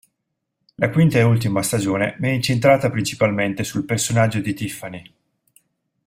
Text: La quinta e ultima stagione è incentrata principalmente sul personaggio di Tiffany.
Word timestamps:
La 0.77 0.89
quinta 0.89 1.19
e 1.19 1.23
ultima 1.23 1.61
stagione 1.61 2.17
è 2.19 2.27
incentrata 2.27 2.89
principalmente 2.89 3.63
sul 3.63 3.85
personaggio 3.85 4.39
di 4.39 4.55
Tiffany. 4.55 5.13